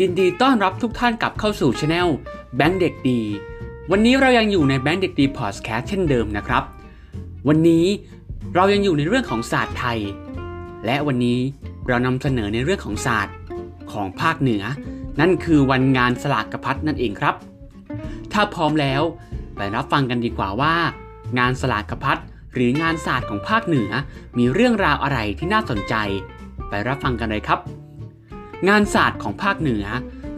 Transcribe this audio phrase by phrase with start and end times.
[0.00, 2.08] ยินดีต้อนรับทุกท่านกลับเข้าสู่ช anel
[2.56, 3.20] แบงค์เด็กดี
[3.90, 6.62] วันนี้เรายังอยู่ในแบงค์เด็กดีพอดแคสต์เช่นเดิมนะครับ
[7.48, 7.84] วันนี้
[8.54, 9.98] เรายังอยู่ในเรื่องของศาสตร์ไทย
[10.86, 11.38] และวันนี้
[11.88, 13.34] เรานำเสนอในเรื่องของศาสตร์
[13.92, 14.62] ของภาคเหนือ
[15.20, 17.34] นั่นคือวันงานสลากกระพัดนั่นเองครับ
[18.32, 19.02] ถ้าพร้อมแล้ว
[19.56, 20.74] ไปรับฟังกันดีกว่าว่า
[21.38, 22.20] งานสลากกระพัด
[22.54, 23.90] หรืองานศาสตร์ของภาคเหนือ
[24.38, 25.94] มีเรื่องราวอะไรที่น่าสนใจ
[26.68, 27.60] ไปรับฟังกันเลยครับ
[28.68, 29.86] งานศาสตร์ของภาคเหนือ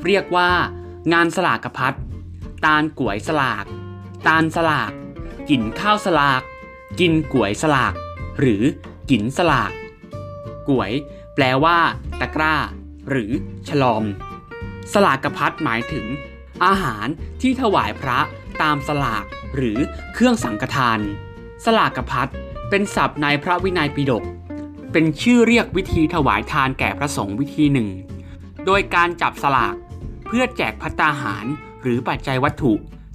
[0.04, 0.50] เรียกว่า
[1.12, 1.96] งานสลากกระพัด
[2.64, 3.64] ตาลก๋วยสลาก
[4.26, 4.92] ตาลสลาก
[5.50, 6.42] กินข้าวสลาก
[7.00, 7.94] กินก๋วยสลาก
[8.38, 8.62] หรือ
[9.10, 9.72] กินสลาก
[10.68, 10.92] ก๋วย
[11.34, 11.78] แปลว่า
[12.20, 12.56] ตะกร้า
[13.08, 13.32] หรือ
[13.68, 14.04] ฉลอม
[14.92, 16.06] สลากกระพัดหมายถึง
[16.64, 17.06] อาหาร
[17.40, 18.18] ที่ถวายพระ
[18.62, 19.78] ตามสลาก หรือ
[20.14, 20.98] เครื่องสังฆทาน
[21.64, 22.30] สลากกระพัด
[22.70, 24.24] เป็นศัพท์ในพระวินัยปิฎก
[24.92, 27.88] เป็นชื่อเรียกวิธีถวายทานแก่พระสงฆ์วิธีหนึ่ง
[28.66, 29.74] โดยการจับสลาก
[30.26, 31.46] เพื่อแจกพัตตาหาร
[31.82, 32.72] หรือปัจจัยวัตถุ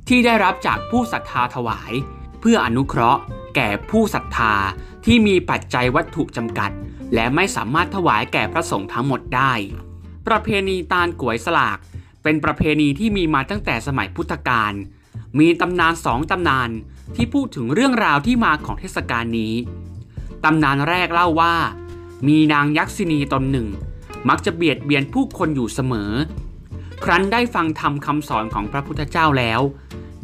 [0.08, 1.94] ที่ได้รับจากผู้ศรัทธาถวาย
[2.40, 3.22] เพื่ออนุเคราะห์
[3.56, 4.54] แก่ผู้ศรัทธา
[5.06, 6.72] ที่มีปัจจัยวัตถุจำกัด
[7.14, 9.54] และไม่สามารถถวายแก่พระสงฆ์ทั้งหมดได้
[10.28, 11.78] ประเพณีตาลกวยสลาก
[12.24, 14.74] เป็นประเพณีที่มีมาตั้งแต่สมัยพุทธกาล
[15.40, 16.70] มีตำนานสองตำนาน
[17.16, 19.54] ที่พูดถึงเรื่องราวที่มาของเทศกาลนี้
[20.44, 21.56] ตำนานแรกเล่าว่า
[22.28, 23.68] มีนางยักษินีตนหนึ่ง
[24.30, 26.12] มักจะเบียดเบียนผู้คนอยู่เสมอ
[27.04, 29.62] ครั้นได้ฟังธรรมคำสอนของพระพุทธเจ้าแล้ว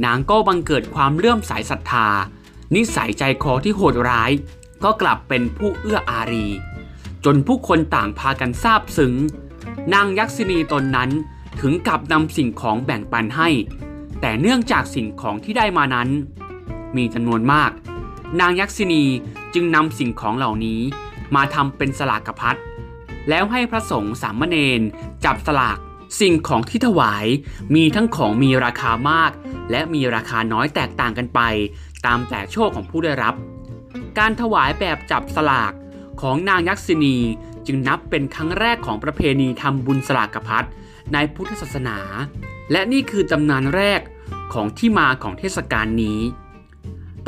[0.06, 2.08] นางก็บังเกิดความเลื่อมใสศรัทธา
[2.76, 4.32] นิสัยใจคอที่โหดร้าย
[4.84, 6.48] ก็กลับเป็นผู้เอื้ออารี
[7.26, 9.14] จนผู้คนต่างพากันซาบซึ้ง
[9.94, 11.10] นางยักษินีตนนั้น
[11.62, 13.50] ถึงกับนำสิ่งของแบ่งปันให้
[14.22, 16.10] แต่เนื่องจากสิ่งของที่ได้มานั้น
[16.98, 17.72] มีจำนวนมาก
[18.40, 19.04] นางยักษินี
[19.54, 20.82] จึงนำสิ่งของเหล่านี้
[21.36, 22.58] มาทำเป็นสลากกระพัด
[23.30, 24.82] แล้วให้พระสงฆ์สามเณร
[25.26, 25.78] จับสลาก
[26.20, 27.26] สิ่งของที่ถวาย
[27.76, 29.32] มีทั้งของมีราคามาก
[29.72, 31.40] และมีราคาน้อยแตกต่างกันไป
[32.06, 33.36] ตามแต่โชคของผู้ได้รับ
[34.18, 35.74] การถวายแบบจับสลาก
[36.22, 37.18] ของนางยักษินี
[37.66, 40.68] จึงนับเป็นครั้งแรกของประเพณีทำบุญสลากกระพัด
[41.14, 41.98] ในพุทธศาสนา
[42.72, 44.02] และนี่คือตำนานแรก
[44.54, 46.20] ของที่มาของเทศกาลนี้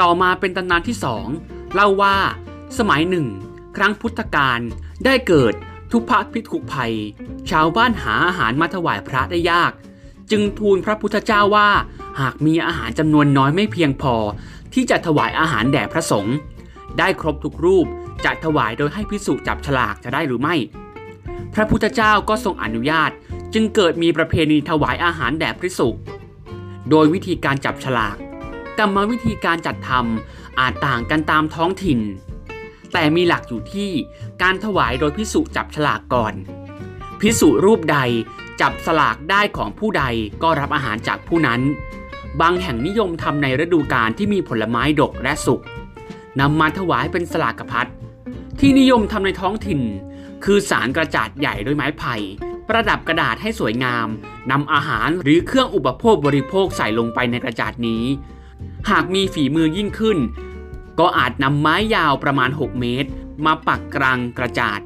[0.02, 1.28] ต่อมาเป็นตำนานที่สอง
[1.74, 2.16] เล่าว่า
[2.78, 3.28] สมัยหนึ่ง
[3.76, 4.60] ครั้งพุทธกาล
[5.06, 5.54] ได้เกิด
[5.92, 6.94] ทุพพพิทุภัย
[7.50, 9.72] ชาวบ้านหาอาหารมาถวายพระได้ยาก
[10.32, 11.70] จึงทูลพระพุทธเจ้าว่า
[12.20, 14.16] หากมีอาหารจำนวนน้อยไม่เพียงพอ
[14.74, 16.36] ที่จะถวายอาหารแด่พระสงฆ์
[17.00, 17.86] ได้ครบทุกรูป
[18.26, 20.56] จะถวายโดยให้พิสุจับฉลากจะได้หรือไม่
[21.54, 23.12] พระพุทธเจ้าก็ทรงอนุญาต
[23.54, 25.90] จึงเกิดมีประเพณีถวายอาหารแด่พิสุ
[26.90, 28.18] โดยวิธีการจับฉลาก
[28.80, 32.00] กรรมวิธีการจัดทำอาจต่างกันตามท้องถิ่น
[32.94, 33.92] แต่มีหลักอยู่ที่
[34.42, 36.34] การถวายโดยพิสุจับฉลากก่อน
[37.22, 37.98] พิสุรูปใด
[38.62, 40.04] จับสลากได้ของผู้ใด
[40.44, 41.62] ก็รับอาหารจากผู้นั้น
[42.42, 45.62] บางแห่งนิยมทำในฤดูกาลที่มีผลไม้ดกและสุก
[46.40, 47.90] นำมาถวายเป็นสลากกระพัด
[48.60, 49.82] ที่นิยมทำในท้องถิ่น
[50.44, 52.16] คือสารกระจาดใหญ่ด้วยไม้ไผ่
[52.68, 54.08] ประดับกระดาษให้สวยงาม
[54.52, 58.04] นำอาหารหรือเครื่องอุปโภคบริโภคใส่ลงไปในกระจาดนี้
[58.90, 60.18] หากมีฝีมือยิ่งขึ้น
[61.00, 63.10] ก็อาจนำไม้ยาวประมาณ 6 เมตร
[63.46, 64.80] มาปักกลางกระจาด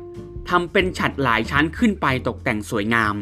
[0.49, 3.15] ทำเป็นฉัดหลายชั้นขึ้นไปตกแต่งสวยงาม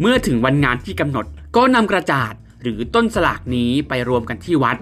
[0.00, 4.76] เมื่อถึงวันงานที่กำหนดก็นำกระจาดหรือต้นสลากนี้ไปรวมกันที่วัด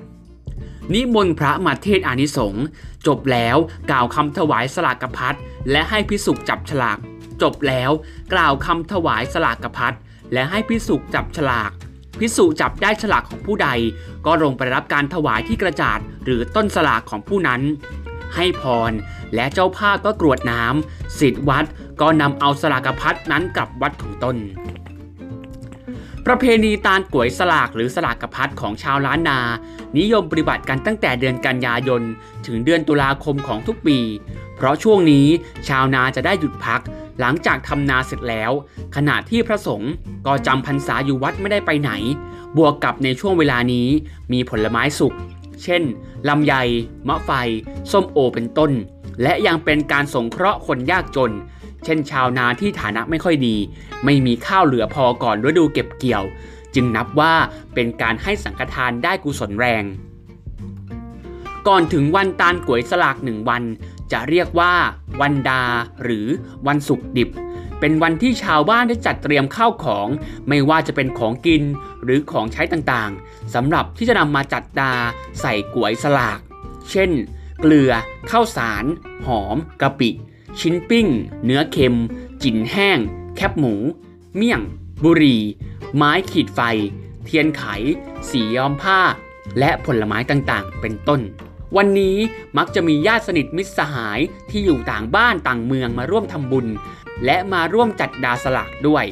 [0.95, 2.65] นิมนต์พระมาเทศอานิสงส์
[3.07, 3.57] จบแล้ว
[3.91, 5.37] กล่าวคำถวายสลากกระพัด
[5.71, 6.99] และให้พิสุกจับฉลาก
[7.43, 7.91] จบแล้ว
[8.33, 9.95] กล่าวคำถวายสลากกระพัด
[10.33, 11.71] และให้พิสุกจับฉลาก
[12.21, 13.69] พิสุจับได้ฉลากของผู้ใด
[14.27, 17.61] ก็ลงไปรับการถวายที่กระจาดหรือต้นสลากของผู้นั้น
[18.35, 18.93] ให้พร
[19.35, 21.67] และเจ้าภาพก็กรวดน้ำสิทธิวัด
[22.01, 24.37] ก็นำเอาสลากพัดนั้นกลับวัดของตน
[26.27, 29.41] ประเพณีตาลกวยสลากหรือสลากกระพัดของชาวล้านนา
[29.99, 32.03] นิยมปฏิบัติกันตั้งแต่เดือนกันยายน
[32.47, 33.99] ถึงเดือนตุลาคมของทุกปี
[34.57, 35.27] เพราะช่วงนี้
[35.69, 36.81] ชาวนาจะได้หยุดพัก
[37.21, 38.53] หลังจากทำนาเสร็จแล้ว
[38.97, 39.93] ขณะที่พระสงฆ์
[40.27, 41.93] ก็จำพรรษาอยู่วัดไม่ได้ไปไหน
[42.57, 43.89] บวกกับในช่วงเวลานี้
[44.33, 45.15] มีผลไม้สุก
[45.63, 45.83] เช่น
[46.29, 46.55] ลำไย
[47.09, 47.31] มะไฟ
[47.91, 48.71] ส้มโอเป็นต้น
[49.23, 51.33] และยังเป็นการสงเคราะห์คนยากจน
[51.85, 53.57] เช่นชาวนาที่ฐานะไม่ค่อยดี
[54.05, 56.25] ไม่มีข้าวเหลือพอก่อนฤดูเก็บเกี่ยว
[56.75, 57.35] จึงนับว่า
[57.75, 59.85] เป็นการให้สังฆทานได้กุศลแรง
[61.69, 63.63] ก่อนถึงวันตาลก๋วยสลากหนึ่งวัน
[64.13, 64.75] จะเรียกว่า
[65.21, 65.63] วันดา
[66.03, 66.27] หรือ
[66.67, 67.31] วันศุกดิบ
[67.81, 70.09] เป็นวันที่ชาวบ้านได้จัดเตรียมข้าวของ
[70.49, 71.63] ไม่ว่าจะเป็นของกิน
[72.05, 74.93] หรือของใช้ต่างๆสำหรับที่จะนำมาจัดดา
[75.41, 76.39] ใส่กวยสลาก
[76.91, 77.11] เช่น
[77.61, 77.93] เกลือ
[78.31, 78.85] ข้าวสาร
[79.27, 80.11] หอมกะปิ
[80.61, 81.07] ชิ้นปิ้ง
[81.45, 81.97] เนื้อเค็ม
[82.43, 82.99] จิ่นแห้ง
[83.37, 83.75] แคบหมู
[84.37, 84.61] เมี่ยง
[85.05, 85.37] บุรี
[85.97, 86.61] ไม้ขีดไฟ
[87.25, 87.65] เทียนไข
[88.31, 89.01] สีย้อมผ้า
[89.59, 91.21] และผลไม้ต่างๆ เป็นต้น
[91.77, 92.17] วันนี้
[92.59, 94.19] มักจะมีญาติสนิทมิตรสหาย
[94.51, 96.67] ที่อยู่ต่างบ้านต่างเมืองมาร่วมทำบุญ
[97.25, 99.05] และมาร่วมจัดดาสลากด้วย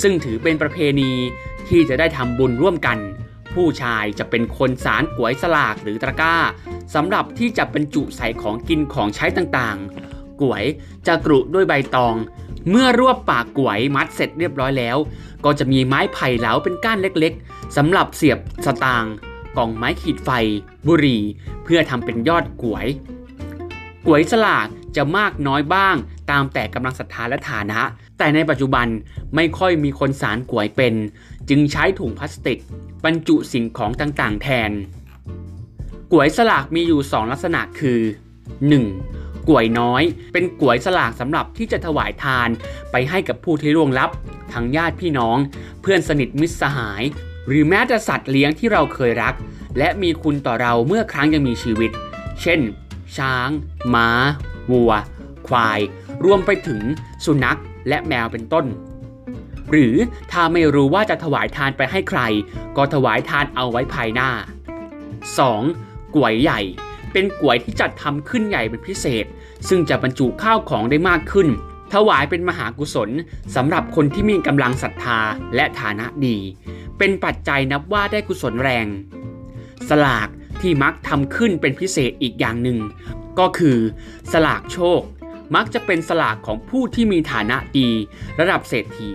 [0.00, 1.12] ซึ่งถือเป็นประเพณี
[1.68, 2.98] ที่จะได้ทำบุญร่วมกัน
[3.54, 6.36] ผู้ชายจะเป็นคนสารก๋วยสลากหรือตะกร้า
[6.94, 10.64] สำหรับที่จะบรรจุใส่ของกินของใช้ต่างๆก๋วย
[11.06, 12.14] จะกรุด้วยใบตอง
[12.70, 14.96] เมื่อรวบปากก๋วยมัดเสร็จเรียบร้อยแล้ว
[15.44, 19.14] ก็จะมีไม้ไผ่เหลาเป็นก้านเล็กๆสำหรับเสียบสตางค์
[19.56, 20.30] กล่องไม้ขีดไฟ
[20.86, 21.22] บุหรี่
[21.64, 22.86] เพื่อทำเป็นยอดกวย
[24.06, 24.66] กวยสลาก
[24.96, 25.96] จะมากน้อยบ้าง
[26.30, 27.80] ตามแต่กำลังศรัทธาและฐานะ
[28.18, 28.86] แต่ในปัจจุบัน
[29.34, 30.94] ไม่ค่อยมีคนสารกวยเป็น
[31.48, 32.58] จึงใช้ถุงพลาสติก
[33.04, 34.70] บรรจุสิ่งของต่างๆ แทน
[36.12, 38.00] กวยสลากมีอยู่ 2 ลักษณะคือ
[38.74, 39.48] 1.
[39.48, 40.02] กวยน้อย
[40.32, 42.48] เป็นกวยสลากสำหรับที่จะถวายทาน
[42.90, 44.10] ไปให้กับผู้ที่ร่วงลับ
[44.52, 45.36] ทั้งญาติพี่น้อง
[45.82, 47.02] เพื่อนสนิทมิตรสหาย
[47.50, 49.34] หรือแม้แต่สัตว์เลี้ยงที่เราเคยรัก
[49.78, 51.90] และมีคุณต่อเราเมื่อครั้งยังมีชีวิต
[52.40, 52.60] เช่น
[53.16, 53.48] ช้าง
[53.94, 54.08] ม้า
[54.70, 54.92] วัว
[55.48, 55.80] ควาย
[56.24, 56.82] รวมไปถึง
[57.24, 58.66] สุนัขและแมวเป็นต้น
[59.70, 59.94] หรือ
[60.32, 62.20] ถ้าไม่รู้ว่าจะถวายทานไปให้ใคร
[62.76, 64.30] ก็ถวายทานเอาไว้ภายหน้า
[65.38, 66.14] 2.
[66.16, 66.60] กวยใหญ่
[67.12, 69.24] เป็นกวยที่จัดทำขึ้นใหญ่เป็นพิเศษ
[69.68, 71.48] ซึ่งจะบรรจุข้าวของได้มากขึ้น
[71.94, 73.10] ถวายเป็นมหากุศล
[73.56, 75.20] สำหรับคนที่มีกำลังศรัทธา
[75.54, 76.36] และฐานะดี
[77.02, 78.86] เป็นปัจจัยนับว่าได้กุศลแรง
[79.88, 80.28] สลาก
[80.60, 82.78] ที่มักทำขึ้นเป็นพิเศษอีกอย่างหนึ่ง
[83.38, 83.78] ก็คือ
[84.32, 85.00] สลากโชค
[85.54, 87.88] มักจะเป็นสลากของผู้ที่มีฐานะดี
[88.40, 89.10] ระดับเศรษฐี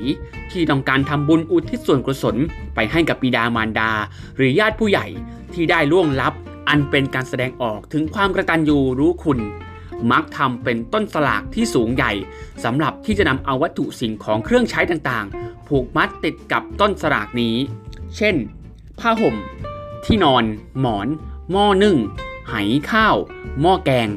[0.51, 2.35] ที่ต้องการทำบุญอุทิศส่วนกุศล
[2.75, 3.91] ไปให้กับบิดามารดา
[4.37, 5.07] หรือญาติผู้ใหญ่
[5.53, 6.33] ที่ได้ล่วงลับ
[6.69, 9.39] อันเป็นการแสดงออกถึงความกระตันยูรู้คุณ
[10.11, 12.11] มักทำเป็นต้นสลากที่สูงใหญ่
[12.63, 17.55] สำหรับที่จะนำเอาวัตถุสิ่งของเครื่องใช้ต่างๆ ผูกมัดติดกับต้นสลากนี้
[18.15, 18.35] เช่น
[18.99, 19.35] ผ้าห่ม
[20.05, 20.43] ที่นอน
[20.79, 21.07] หมอน
[21.51, 21.97] หม้อนึ่ง
[22.49, 22.53] ไห
[22.91, 23.15] ข้าว
[23.61, 24.09] หม้อแกง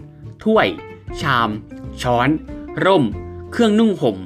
[0.44, 0.68] ถ้วย
[1.20, 1.50] ชาม
[2.02, 2.28] ช้อน
[2.84, 3.04] ร่ม
[3.52, 4.16] เครื่องนุ่งห่ม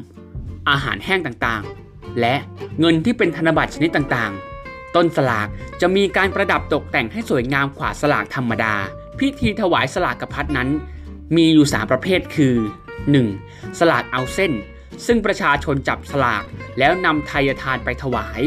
[0.69, 2.34] อาหารแห้งต่างๆ และ
[2.78, 5.48] เงินที่เป็นธนบัตรชนิดต่างๆ ต้นสลาก
[5.80, 8.74] จะมีการประดับตกแต่งให้สวยงามกว่าสลากธรรมดา
[9.19, 10.69] พิธีถวายสลากกระพัดนั้น
[11.36, 12.54] มีอยู่ 3 ประเภทคือ
[13.20, 13.78] 1.
[13.78, 14.52] สลากเอาเส้น
[15.06, 16.44] ซึ่งประชาชนจับสลาก
[16.79, 18.41] แล้วนำไทยทานไปถวาย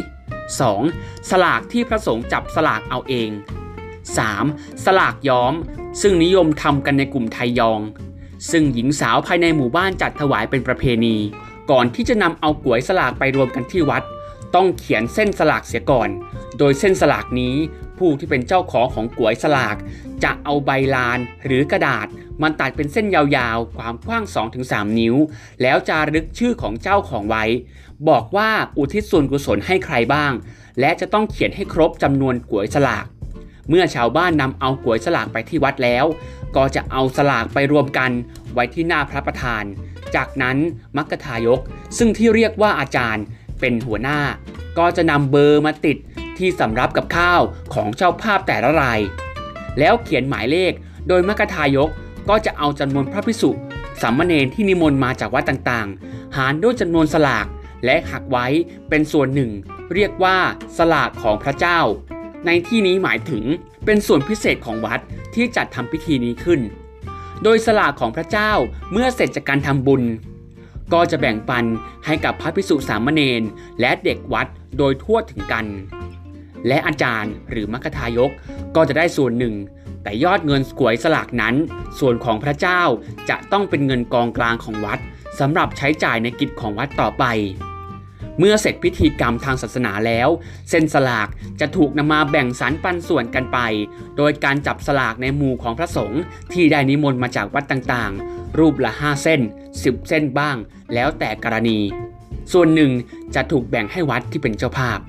[0.62, 1.30] 2.
[1.30, 3.30] สลากที่พระสงฆ์จับสลากเอาเอง
[4.08, 4.86] 3.
[4.86, 5.54] สลากย้อม
[6.02, 7.82] ซึ่งนิยมทำกันในกลุ่มไทยยอง
[8.52, 11.16] ซึ่งหญิงสาวภายในหมู่บ้านจัดถวายเป็นประเพณี
[11.72, 14.04] ก่อนที่จะนำเอากวยสลากไปรวมกันที่วัด
[14.56, 16.10] ต้องเขียนเส้นสลากเสียก่อน
[16.58, 17.56] โดยเส้นสลากนี้
[17.98, 19.76] ผู้ที่เป็นเจ้าของของกวยสลาก
[20.24, 22.08] จะเอาใบลานหรือกระดาษ
[22.42, 24.24] มันตัดเป็นเส้นยาวๆ ความกว้าง
[24.62, 25.16] 2-3 นิ้ว
[25.62, 27.44] แล้วจารึกชื่อของเจ้าของไว้
[28.10, 30.32] บอกว่าอุทิศส่วนกุศลให้ใครบ้าง
[30.80, 33.06] และจะต้องเขียนให้ครบจำนวนกวยสลาก
[33.70, 36.06] เมื่อชาวบ้านนำเอากวยสลากไปที่วัดแล้ว
[36.56, 38.12] ก็จะเอาสลากไปรวมกัน
[38.54, 39.64] ไว้ที่หน้าพระประธาน
[40.16, 40.58] จากนั้น
[40.98, 41.60] มัคคทายก
[41.98, 43.24] ซึ่งที่เรียกว่าอาจารย์
[43.60, 44.20] เป็นหัวหน้า
[44.78, 45.98] ก็จะนำเบอร์มาติด
[46.40, 47.42] ที่สำรับกับข้าว
[47.74, 49.00] ของเจ้าภาพแต่ละราย
[49.80, 50.74] แล้วเขียนหมายเลข
[51.08, 51.90] โดยมัคคทายก
[52.30, 53.50] ก็จะเอาจำนวนพระภิกษุ
[54.02, 57.48] สามเณรที่นิมนต์มาจากวัดต่างๆ หารด้วยจำนวนสลาก
[57.86, 58.48] และหักไว้
[58.90, 59.52] เป็นส่วนหนึ่ง
[59.94, 60.38] เรียกว่า
[60.78, 61.80] สลากของพระเจ้า
[62.46, 63.44] ในที่นี้หมายถึง
[63.86, 65.00] เป็นส่วนพิเศษของวัด
[65.36, 66.60] ที่จัดทำพิธีนี้ขึ้น
[67.44, 68.52] โดยสลากของพระเจ้า
[68.92, 70.04] เมื่อเสร็จจากการทำบุญ
[70.94, 71.66] ก็จะแบ่งปัน
[72.06, 73.42] ให้กับพระภิกษุสามเณร
[73.80, 75.66] และเด็กวัดโดยทั่วถึงกัน
[76.68, 78.32] และอาจารย์หรือมัคคทายก
[78.76, 79.56] ก็จะได้ส่วนหนึ่ง
[80.04, 81.56] แต่ยอดเงินกวยสลากนั้น
[82.00, 82.82] ส่วนของพระเจ้า
[83.30, 85.00] จะต้องเป็นเงินกองกลางของวัด
[85.40, 87.26] สำหรับใช้จ่ายในกิจของวัดต่อไป
[88.40, 90.30] เมื่อเสร็จพิธีกรรมทางศาสนาแล้ว
[90.70, 91.28] เส้นสลาก
[91.60, 93.60] จะถูกนำมาแบ่งสรรปันส่วนกันไป
[94.18, 96.22] โดยการจับสลากในหมู่ของพระสงฆ์
[96.54, 99.42] ที่ได้นิมนต์มาจากวัดต่างๆ รูปละ 5 เส้น
[99.74, 100.58] 10 เส้นบ้าง
[100.94, 101.80] แล้วแต่กรณี
[102.54, 102.92] ส่วนหนึ่ง
[103.36, 105.00] จะถูกแบ่งให้วัดที่เป็นเจ้าภาพ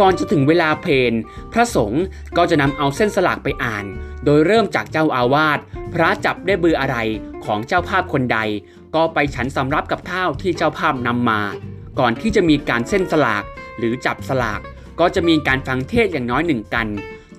[0.00, 1.14] ก่อนจะถึงเวลาเพล
[1.52, 2.04] พระสงฆ์
[2.36, 3.84] ก็จะนำเอาเส้นสลากไปอ่าน
[4.24, 5.58] โดยเริ่มจากเจ้าอาวาส
[5.92, 6.96] พระจับได้เบอร์อะไร
[7.44, 8.38] ของเจ้าภาพคนใด
[8.94, 11.40] ก็ไปฉันสำรับกับข้าวที่เจ้าภาพนำมา
[11.98, 13.44] ก่อนที่จะมีการเส้นสลาก
[13.78, 14.60] หรือจับสลาก
[15.00, 16.86] ก็จะมีการฟังเทศอย่างน้อยหนึ่งกัน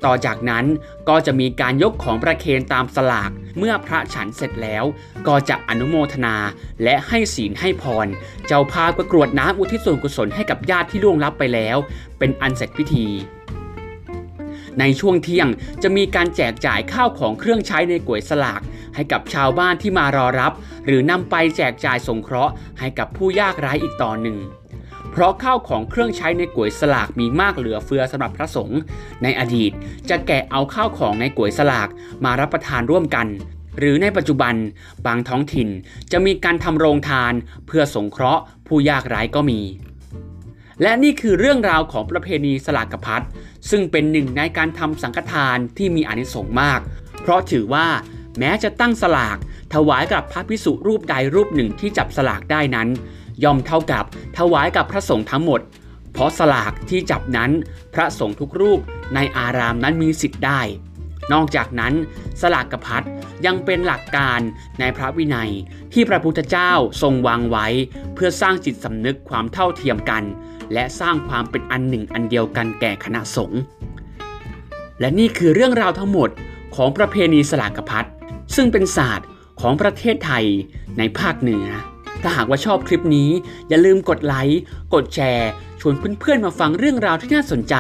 [0.06, 0.66] ต่อจากนั้น
[1.10, 4.84] ก็จะมีการยกของประเคนตามสลาก เมื่อพระฉันเสร็จแล้ว
[5.28, 6.36] ก็จะอนุโมทนา
[6.84, 8.08] และให้ศีลให้พร
[8.48, 11.78] เจ้าพาก็กรวดน้ำอุทิศส่วนกุศลให้กับญาติที่ล่วงลับไปแล้ว
[12.20, 13.08] เป็นอันเสร็จพิธี
[14.80, 15.48] ในช่วงเที่ยง
[15.84, 18.62] จะมีการแจกจ่ายข้าวของเครื่องใช้ในก๋วยสลาก
[18.96, 20.54] ให้กับชาวบ้านที่มารอรับ
[20.86, 24.38] หรือนำไปแจกจ่ายสงเคราะห์ให้กับผู้ยากไร้อีกต่อหนึ่ง
[25.18, 28.80] เพราะข้าวของเครื่องใช้ในก๋วยสลากมีมากเหลือเฟือสำหรับพระสงฆ์
[29.24, 29.72] ในอดีต
[30.10, 31.90] จะแกะเอาข้าวของในก๋วยสลาก
[32.26, 33.28] มารับประทานร่วมกัน
[33.80, 34.56] หรือในปัจจุบัน
[35.06, 35.70] บางท้องถิ่น
[36.12, 37.34] จะมีการทำโรงทาน
[37.68, 39.62] เพื่อสงเคราะห์ผู้ยากไร้ก็มี
[40.82, 43.24] และนี่คือเรื่องราวของประเพณีสลากพัด
[43.70, 46.80] ซึ่งเป็นหนึ่งในการทำสังฆทานที่มีอานิสงส์มาก
[47.22, 47.88] เพราะถือว่า
[48.40, 49.38] แม้จะตั้งสลาก
[49.74, 52.90] ถวายกับพระพิสุรูปใดรูปหนึ่งที่จับสลากได้นั้น
[53.44, 54.04] ย่อมเท่ากับ
[54.38, 55.62] ถวายกับพระสงฆ์ทั้งหมด
[56.12, 57.52] เพราะสลากที่จับนั้น
[57.94, 58.80] พระสงฆ์ทุกรูป
[59.16, 60.62] ในอารามนั้นมีสิทธิ์ได้
[61.34, 61.94] นอกจากนั้น
[62.42, 63.06] สลากกพัด
[63.46, 64.40] ยังเป็นหลักการ
[64.80, 65.52] ในพระวินัย
[65.94, 67.68] ที่พระพุทธเจ้าทรงวางไว้
[68.14, 70.24] เพื่อสร้างจิตสำนึกความเท่าเทียมกัน
[70.74, 73.62] และสร้างความเป็นอันหนึ่งอันเดียวกันแก่คณะสงฆ์
[75.00, 76.30] และนี่คือเรื่องราวทั้งหมด
[76.76, 78.08] ของประเพณีสลากพัด
[78.56, 79.28] ซึ่งเป็นศาสตร์
[79.62, 80.46] ของประเทศไทย
[80.98, 81.68] ในภาคเหนือ
[82.28, 83.30] ถ้าหากว่าชอบคลิปนี้
[83.70, 84.62] อย่าลืมกดไลค์
[84.94, 85.50] กดแชร์
[85.82, 87.76] ชวนเพื่อนๆมาฟังเรื่องราวที่น่าสนใจ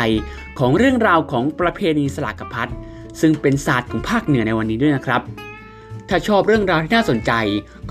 [0.59, 2.71] ของเรื่องราวของประเพณีสลากพัด
[3.21, 5.21] ซึ่งเป็นศาสตร์ของภาคเหนือในวันนี้ด้วยนะครับ
[6.09, 7.31] ถ้าชอบเรื่องราวที่น่าสนใจ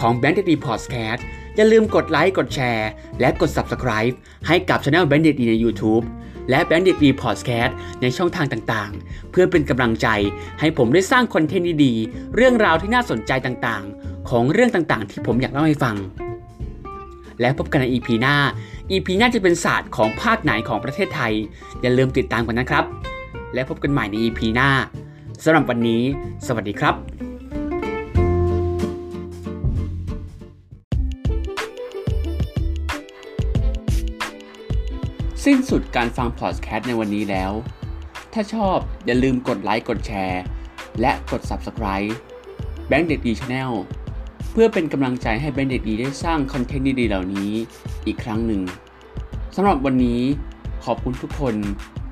[0.01, 1.25] ของ b a n d ด d ีพอดแคสต์
[1.57, 2.89] อย่าลืมกดไลค์กดแชร์
[3.21, 4.15] และกด Subscribe
[4.49, 6.05] ให้กับช anel b a n d ด d ีใน YouTube
[6.51, 10.09] และ b a n d ด d ีพอดแคสต์ในช่องทางต่างๆ เพื่อเป็นกำลังใจ
[10.61, 15.97] ให้ผมได้สร้างคอนเทนต์ดีๆ เรื่องราวที่น่าสนใจต่างๆ ของเรื่องต่างๆ ที่ผมอยากเล่าให้ฟัง
[17.41, 18.37] และพบกันใน EP หน้า
[18.91, 21.33] EP หน้าจะเป็นศาสตร์ของภาคไหนของประเทศไทย
[21.83, 22.85] อย่าลืมติดตามกันนะครับ
[23.55, 24.71] และพบกันใหม่ใน EP หน้า
[25.45, 26.03] สำหรับวันนี้
[26.47, 26.95] สวัสดีครับ
[35.45, 37.53] สิ้นสุดการฟังพอดแคสต์ในวันนี้แล้ว
[38.33, 40.43] ถ้าชอบอย่าลืมกดไลค์ กดแชร์
[41.01, 42.11] และกด Subscribe
[42.89, 43.71] แบงค์เด็กดีชาแนล
[44.59, 47.51] พื่อเป็นกำลังใจให้เบนเด็กดีได้สร้าง content ดีๆเหล่านี้
[48.07, 48.63] อีกครั้งหนึ่ง
[49.57, 50.21] สำหรับวันนี้
[50.85, 51.55] ขอบคุณทุกคน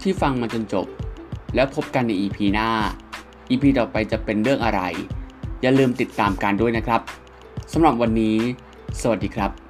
[0.03, 0.87] ที่ฟังมาจนจบ
[1.55, 2.69] แล้วพบกันใน EP หน้า
[3.51, 4.81] EP ต่อไปจะเป็นเรื่องอะไร
[5.63, 7.01] อย่าลืมติดตามกันด้วยนะครับ
[7.73, 8.37] สำหรับวันนี้
[9.01, 9.64] สวัสดีครับ